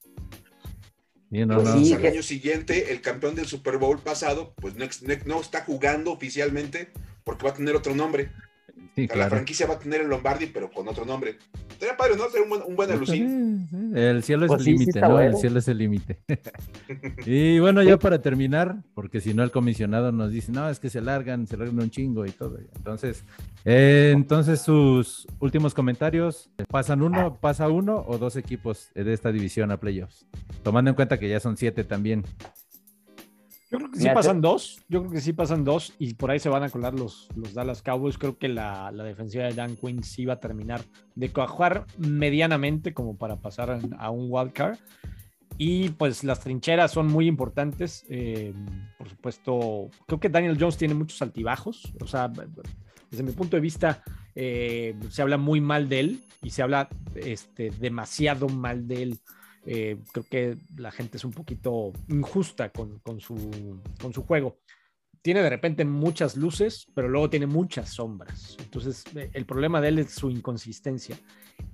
[1.37, 1.85] Sí, no, Pues no.
[1.85, 4.87] Sí, al que- año siguiente, el campeón del Super Bowl pasado, pues no-
[5.27, 6.89] no está jugando oficialmente
[7.25, 8.31] porque va a tener otro nombre.
[8.95, 9.31] Sí, O sea, La claro.
[9.31, 11.37] franquicia va a tener el Lombardi, pero con otro nombre.
[11.79, 12.25] Sería padre, ¿no?
[12.29, 13.69] Sería un buen, un buen alucín.
[13.71, 15.21] Sí, sí, El cielo es Pues el sí, sí límite, ¿no?
[15.21, 16.19] El cielo es el límite.
[17.27, 20.89] y bueno, ya para terminar, porque si no el comisionado nos dice, no, es que
[20.89, 22.59] se largan, se largan un chingo y todo.
[22.77, 23.25] Entonces,
[23.65, 29.71] eh, entonces sus últimos comentarios, ¿pasan uno, pasa uno o dos equipos de esta división
[29.73, 30.27] a playoffs?
[30.63, 32.25] Tomando en cuenta que ya son siete también.
[33.71, 34.85] Yo creo que sí pasan dos.
[34.89, 37.53] Yo creo que sí pasan dos y por ahí se van a colar los, los
[37.53, 38.17] Dallas Cowboys.
[38.17, 40.83] Creo que la, la defensiva de Dan Quinn sí va a terminar
[41.15, 44.79] de cuajar medianamente como para pasar a, un wild card.
[45.59, 48.05] Y pues las trincheras son muy importantes.
[48.09, 48.55] Eh,
[48.99, 51.93] por supuesto, creo que Daniel Jones tiene muchos altibajos.
[52.01, 52.31] O sea,
[53.11, 54.03] desde mi punto de vista,
[54.35, 59.21] eh, se habla muy mal de él y se habla este, demasiado mal de él.
[59.67, 64.59] Eh, creo que la gente es un poquito injusta con, con su, con su juego.
[65.23, 68.57] Tiene de repente muchas luces, pero luego tiene muchas sombras.
[68.61, 71.19] Entonces, eh, el problema de él es su inconsistencia.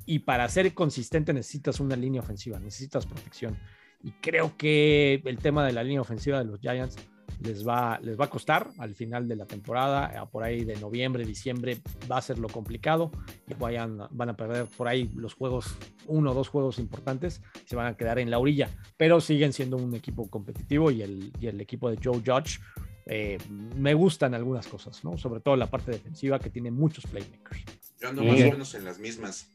[0.07, 3.59] Y para ser consistente necesitas una línea ofensiva, necesitas protección.
[4.03, 6.97] Y creo que el tema de la línea ofensiva de los Giants
[7.41, 10.77] les va, les va a costar al final de la temporada, eh, por ahí de
[10.77, 13.11] noviembre, diciembre, va a ser lo complicado
[13.49, 15.75] y vayan, van a perder por ahí los juegos,
[16.07, 19.77] uno o dos juegos importantes, se van a quedar en la orilla, pero siguen siendo
[19.77, 22.61] un equipo competitivo y el, y el equipo de Joe Judge
[23.07, 25.19] eh, me gustan algunas cosas, ¿no?
[25.19, 27.65] Sobre todo la parte defensiva que tiene muchos playmakers.
[28.01, 29.49] Yo ando más o menos en las mismas.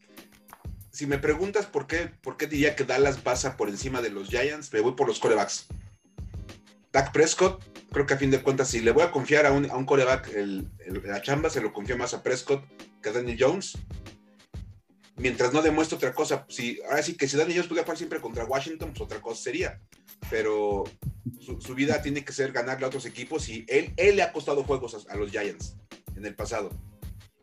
[0.91, 4.29] Si me preguntas por qué, por qué diría que Dallas pasa por encima de los
[4.29, 5.67] Giants, me voy por los corebacks.
[6.97, 9.69] Dak Prescott, creo que a fin de cuentas, si le voy a confiar a un,
[9.69, 10.67] a un coreback el,
[11.03, 12.65] la chamba, se lo confío más a Prescott
[13.03, 13.77] que a Daniel Jones.
[15.15, 18.19] Mientras no demuestre otra cosa, si, ahora sí que si Daniel Jones pudiera jugar siempre
[18.19, 19.79] contra Washington, pues otra cosa sería.
[20.31, 20.85] Pero
[21.39, 24.63] su, vida tiene que ser ganarle a otros equipos y él, él le ha costado
[24.63, 25.75] juegos a, los Giants
[26.15, 26.71] en el pasado.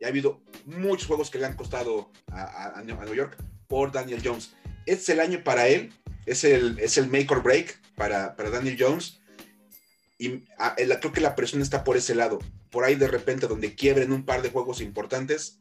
[0.01, 3.37] Y ha habido muchos juegos que le han costado a New York
[3.69, 4.53] por Daniel Jones.
[4.85, 5.93] Este es el año para él,
[6.27, 9.21] es el, es el make or break para, para Daniel Jones.
[10.25, 12.39] Y a- el- creo que la presión está por ese lado.
[12.71, 15.59] Por ahí de repente donde quiebren un par de juegos importantes.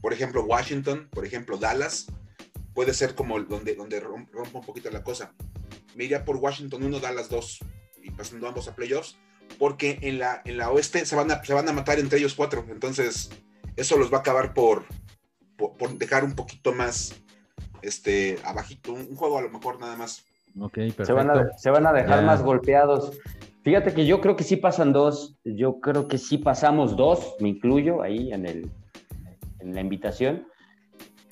[0.00, 2.06] Por ejemplo, Washington, por ejemplo, Dallas.
[2.74, 5.34] Puede ser como donde, donde rom- rompa un poquito la cosa.
[5.94, 7.58] Me iría por Washington 1, Dallas 2.
[8.02, 9.18] Y pasando ambos a playoffs.
[9.58, 12.34] Porque en la, en la oeste se van, a, se van a matar entre ellos
[12.34, 12.64] cuatro.
[12.70, 13.28] Entonces,
[13.76, 14.86] eso los va a acabar por,
[15.56, 17.14] por, por dejar un poquito más
[17.82, 18.92] este, abajito.
[18.94, 20.24] Un, un juego a lo mejor nada más.
[20.58, 21.04] Ok, perfecto.
[21.06, 23.18] Se van, a, se van a dejar más golpeados.
[23.62, 25.36] Fíjate que yo creo que sí pasan dos.
[25.44, 28.70] Yo creo que sí pasamos dos, me incluyo ahí en, el,
[29.60, 30.46] en la invitación.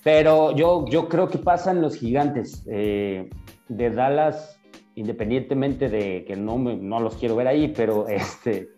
[0.02, 3.28] Pero yo, yo creo que pasan los gigantes eh,
[3.68, 4.58] de Dallas,
[4.94, 8.68] independientemente de que no, me- no los quiero ver ahí, pero este,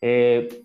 [0.00, 0.62] eh,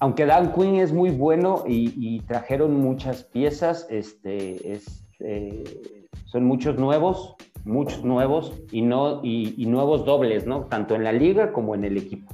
[0.00, 5.62] aunque Dan Quinn es muy bueno y, trajeron muchas piezas, este, es, eh,
[6.24, 10.64] son muchos nuevos, muchos nuevos y, no, y, nuevos dobles, ¿no?
[10.64, 12.32] Tanto en la liga como en el equipo.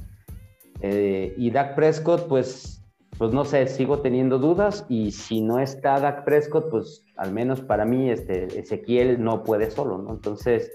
[0.81, 2.83] Eh, y Dak Prescott, pues,
[3.17, 7.61] pues no sé, sigo teniendo dudas y si no está Dak Prescott, pues al menos
[7.61, 10.11] para mí este, Ezequiel no puede solo, ¿no?
[10.11, 10.71] Entonces,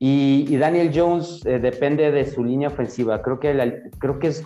[0.00, 3.20] y, Daniel Jones eh, depende de su línea ofensiva.
[3.22, 4.44] Creo que, creo que es,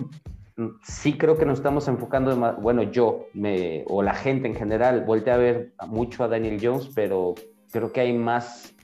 [0.82, 5.34] sí creo que nos estamos enfocando, bueno, yo me, o la gente en general, voltea
[5.34, 7.34] a ver mucho a Daniel Jones, pero
[7.70, 8.74] creo que hay más,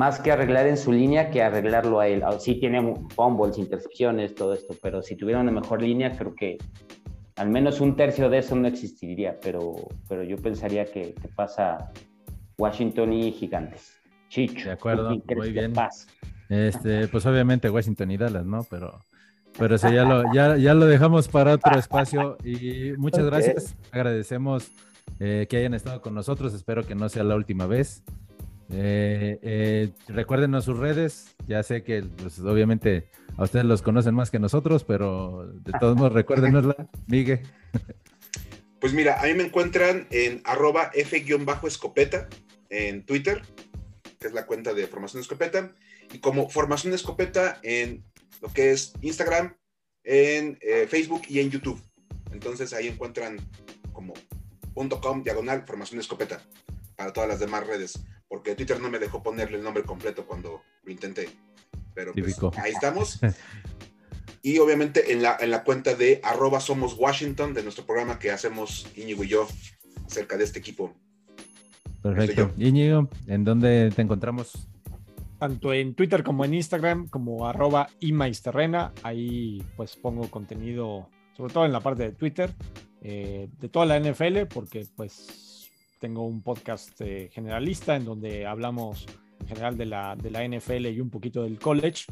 [0.00, 2.22] más que arreglar en su línea que arreglarlo a él.
[2.24, 6.56] Ah, Sí tiene fumbles, intercepciones, todo esto, pero si tuviera una mejor línea, creo que
[7.36, 9.74] al menos un tercio de eso no existiría, pero,
[10.08, 11.92] pero yo pensaría que, que pasa
[12.56, 14.00] Washington y Gigantes.
[14.30, 15.74] Chicho, De acuerdo, ¿tú quién crees muy bien.
[16.48, 18.64] Este, pues obviamente Washington y Dallas, ¿no?
[18.70, 19.00] Pero,
[19.58, 22.38] pero eso ya lo, ya, ya lo dejamos para otro espacio.
[22.42, 23.76] Y muchas gracias.
[23.92, 24.72] Agradecemos
[25.18, 26.54] eh, que hayan estado con nosotros.
[26.54, 28.02] Espero que no sea la última vez.
[28.72, 31.34] Eh, eh, recuérdenos sus redes.
[31.46, 35.96] Ya sé que, pues, obviamente, a ustedes los conocen más que nosotros, pero de todos
[35.96, 37.40] modos, recuérdenosla, Miguel.
[38.80, 42.28] Pues mira, a mí me encuentran en arroba F-escopeta
[42.70, 43.42] en Twitter,
[44.18, 45.72] que es la cuenta de Formación Escopeta,
[46.12, 48.04] y como Formación Escopeta en
[48.40, 49.54] lo que es Instagram,
[50.04, 51.80] en eh, Facebook y en YouTube.
[52.32, 53.36] Entonces ahí encuentran
[53.92, 54.14] como
[54.74, 56.40] .com diagonal Formación Escopeta
[57.00, 57.98] para todas las demás redes,
[58.28, 61.30] porque Twitter no me dejó ponerle el nombre completo cuando lo intenté.
[61.94, 63.18] Pero pues, ahí estamos.
[64.42, 68.30] y obviamente en la, en la cuenta de arroba somos Washington, de nuestro programa que
[68.30, 69.48] hacemos Íñigo y yo
[70.04, 70.94] acerca de este equipo.
[72.02, 72.52] Perfecto.
[72.58, 74.68] Íñigo, ¿en dónde te encontramos?
[75.38, 78.92] Tanto en Twitter como en Instagram, como arroba imaisterrena.
[79.04, 82.52] Ahí pues pongo contenido, sobre todo en la parte de Twitter,
[83.00, 85.49] eh, de toda la NFL, porque pues
[86.00, 89.06] tengo un podcast eh, generalista en donde hablamos
[89.40, 92.06] en general de la, de la NFL y un poquito del college.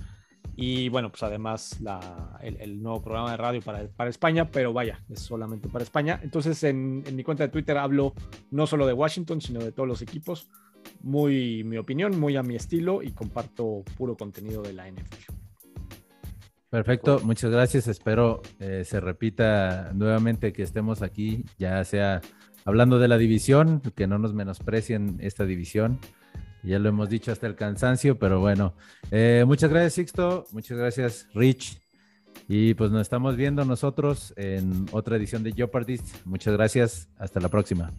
[0.54, 1.78] Y bueno, pues además
[2.40, 6.20] el, nuevo programa de radio para, para, España, pero vaya, es solamente para España.
[6.22, 8.12] Entonces en, mi cuenta de Twitter hablo
[8.50, 10.48] no solo de Washington, sino de todos los equipos.
[11.00, 15.32] Muy mi opinión, muy a mi estilo y comparto puro contenido de la NFL.
[16.70, 17.86] Perfecto, muchas gracias.
[17.86, 22.20] Espero eh, se repita nuevamente que estemos aquí, ya sea
[22.68, 25.98] hablando de la división, que no nos menosprecien esta división
[26.62, 28.74] ya lo hemos dicho hasta el cansancio, pero bueno.
[29.10, 30.44] Eh, muchas gracias, Sixto.
[30.52, 31.80] Muchas gracias, Rich.
[32.48, 36.24] Y pues nos estamos viendo nosotros en otra edición de Jeopardist.
[36.24, 37.08] Muchas gracias.
[37.18, 37.92] Hasta la próxima.